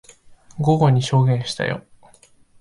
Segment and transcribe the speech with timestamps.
[0.59, 1.85] 午後に証言したよ。